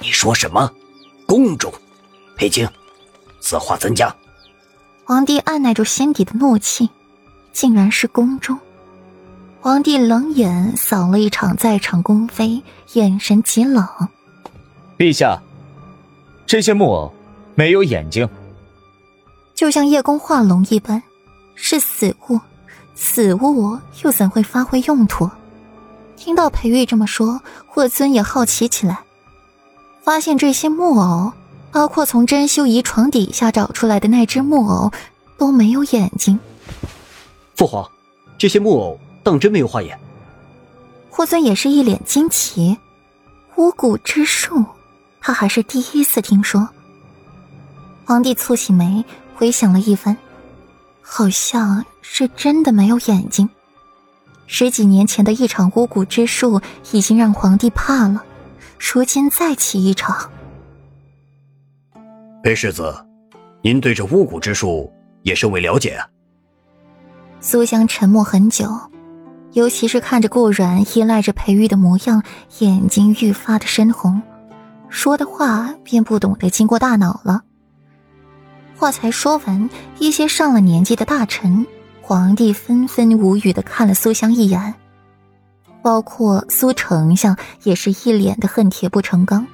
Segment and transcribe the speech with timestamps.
[0.00, 0.70] 你说什么？
[1.26, 1.72] 宫中？
[2.36, 2.68] 裴青，
[3.40, 4.14] 此话怎讲？
[5.04, 6.88] 皇帝按耐住心底的怒气，
[7.52, 8.58] 竟然是宫中。
[9.60, 13.86] 皇帝冷眼扫了一场在场宫妃，眼神极冷。
[14.96, 15.40] 陛下，
[16.46, 17.12] 这些木偶
[17.54, 18.28] 没有眼睛，
[19.54, 21.02] 就像叶公画龙一般，
[21.54, 22.38] 是死物。
[22.94, 25.28] 死物又怎会发挥用途？
[26.16, 29.00] 听到裴玉这么说，霍尊也好奇起来，
[30.08, 31.34] 发现这些木偶。
[31.70, 34.90] 包括从珍馐仪床底下找出来的那只木偶，
[35.36, 36.40] 都没有眼睛。
[37.54, 37.86] 父皇，
[38.38, 40.00] 这些木偶当真没有画眼？
[41.10, 42.78] 霍尊也是一脸惊奇。
[43.56, 44.64] 巫蛊之术，
[45.20, 46.66] 他还是第一次听说。
[48.06, 49.04] 皇帝蹙起眉，
[49.34, 50.16] 回想了一番，
[51.02, 53.46] 好像是真的没有眼睛。
[54.46, 58.24] 十几年前的一场巫蛊之术已经让皇帝怕了，
[58.78, 60.30] 如今再起一场。
[62.42, 62.94] 裴世子，
[63.62, 66.08] 您对这巫蛊之术也甚为了解啊？
[67.40, 68.68] 苏香沉默很久，
[69.52, 72.22] 尤其是看着顾软依赖着裴玉的模样，
[72.60, 74.22] 眼睛愈发的深红，
[74.88, 77.42] 说的话便不懂得经过大脑了。
[78.76, 81.66] 话才说完，一些上了年纪的大臣、
[82.00, 84.74] 皇帝纷纷无语的看了苏香一眼，
[85.82, 89.46] 包括苏丞相也是一脸的恨铁不成钢。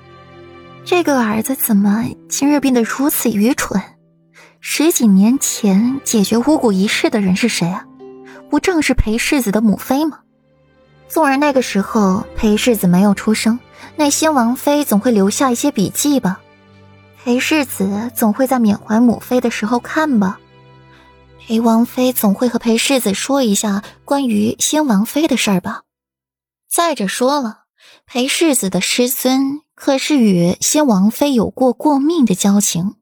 [0.85, 3.81] 这个儿子怎么今日变得如此愚蠢？
[4.61, 7.87] 十几年前解决巫蛊一事的人是谁啊？
[8.51, 10.21] 不正是裴世子的母妃吗？
[11.09, 13.59] 纵然那个时候裴世子没有出生，
[13.97, 16.41] 那先王妃总会留下一些笔记吧？
[17.23, 20.39] 裴世子总会在缅怀母妃的时候看吧？
[21.47, 25.83] 裴王妃总会和裴世子说一下关于先王妃的事儿吧？
[26.75, 27.67] 再者说了，
[28.05, 29.61] 裴世子的师尊。
[29.77, 32.97] 可是与先王妃有过过命的交情，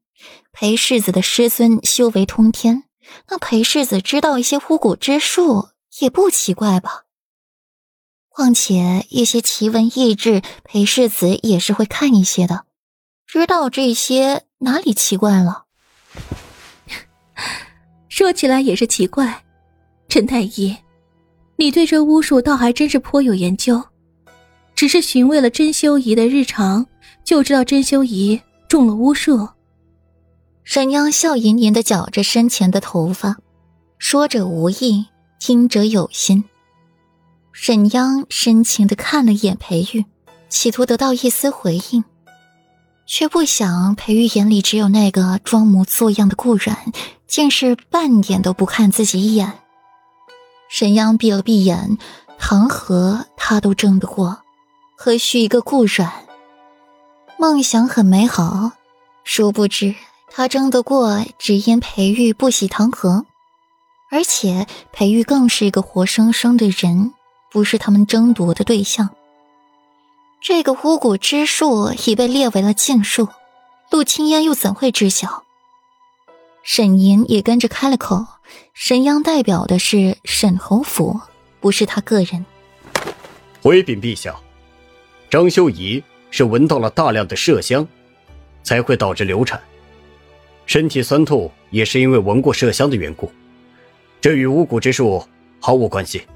[0.52, 2.84] 裴世子的师尊修为通天，
[3.28, 7.05] 那裴世子知道一些巫蛊之术也不奇怪吧？
[8.28, 12.66] 况且一些奇闻异志，裴世子也是会看一些的，
[13.27, 15.64] 知道这些哪里奇怪了？
[18.11, 19.44] 说起来也是奇怪，
[20.11, 20.77] 陈太医，
[21.62, 23.80] 你对这巫术倒还真是颇有研究。
[24.74, 26.84] 只是询问了甄修仪的日常，
[27.23, 29.48] 就知道甄修仪中了巫术。
[30.64, 33.36] 沈央笑吟吟的绞着身前的头发，
[33.96, 35.06] 说者无意，
[35.39, 36.42] 听者有心。
[37.52, 40.05] 沈央深情的看了眼裴玉，
[40.48, 42.02] 企图得到一丝回应，
[43.06, 46.77] 却不想裴玉眼里只有那个装模作样的顾然，
[47.29, 49.61] 竟是半点都不看自己一眼。
[50.72, 51.98] 沈央闭了闭眼，
[52.38, 54.38] 唐河他都争得过。
[54.96, 56.10] 何须一个顾软？
[57.38, 58.72] 梦想很美好，
[59.22, 59.94] 殊不知
[60.30, 63.27] 他争得过，只因裴玉不喜唐河，
[64.11, 67.12] 而且裴玉更是一个活生生的人，
[67.50, 69.11] 不是他们争夺的对象。
[70.40, 73.28] 这个巫蛊之术已被列为了禁术，
[73.90, 75.42] 陆青烟又怎会知晓？
[76.62, 78.24] 沈吟也跟着开了口
[78.84, 81.20] ：“沈央代表的是沈侯府，
[81.60, 82.44] 不是他个人。”
[83.62, 84.34] 回禀陛下。
[85.30, 87.86] 张修仪是闻到了大量的麝香，
[88.64, 89.62] 才会导致流产。
[90.66, 93.30] 身体酸痛也是因为闻过麝香的缘故，
[94.20, 95.24] 这与巫蛊之术
[95.60, 96.26] 毫无关系。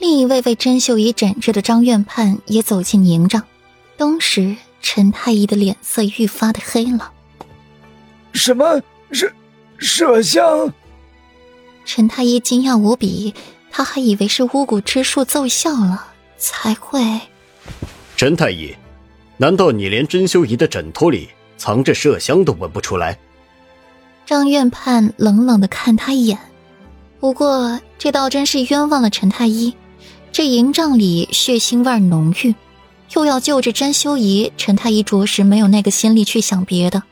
[0.00, 3.44] 另一位为甄秀仪诊治的张院判也走进营帐，
[3.96, 7.12] 当时陈太医的脸色愈发的黑了。
[8.32, 8.82] 什么
[9.12, 9.32] 是
[9.78, 10.74] 麝香？
[11.88, 13.32] 陈太医惊讶无比，
[13.70, 17.00] 他还以为是巫蛊之术奏效了才会。
[18.14, 18.76] 陈太医，
[19.38, 23.18] 难道你连甄修仪的枕头里藏着麝香都闻不出来？
[24.26, 26.38] 张院判冷冷的看他一眼。
[27.20, 29.74] 不过这倒真是冤枉了陈太医。
[30.30, 32.54] 这营帐里血腥味浓郁，
[33.14, 37.02] 又要救治甄修仪，陈太医着实没有那个心力去想别的，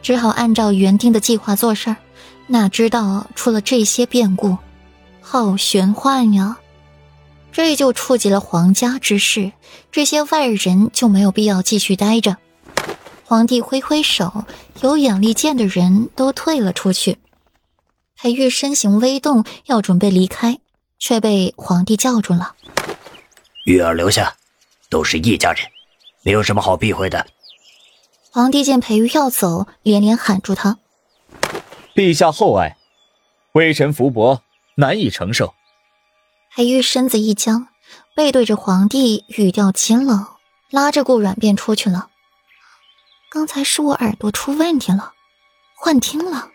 [0.00, 1.96] 只好按照原定的计划做事儿。
[2.46, 4.56] 哪知道出了这些变故，
[5.20, 6.58] 好玄幻呀！
[7.50, 9.52] 这就触及了皇家之事，
[9.90, 12.36] 这些外人就没有必要继续待着。
[13.24, 14.44] 皇帝挥挥手，
[14.80, 17.18] 有眼力见的人都退了出去。
[18.16, 20.58] 裴玉身形微动，要准备离开，
[20.98, 22.54] 却被皇帝叫住了
[23.66, 24.34] ：“玉儿留下，
[24.88, 25.62] 都是一家人，
[26.22, 27.26] 没有什么好避讳的。”
[28.30, 30.78] 皇帝见裴玉要走，连连喊住他
[31.98, 32.76] ：“陛下厚爱，
[33.54, 34.44] 微臣福薄，
[34.76, 35.56] 难以承受。”
[36.54, 37.66] 裴玉身子一僵，
[38.14, 40.24] 背对着皇帝，语调清冷
[40.70, 42.10] ：“拉着顾软便出去了。
[43.32, 45.14] 刚才是我耳朵出问题了，
[45.74, 46.52] 幻听了。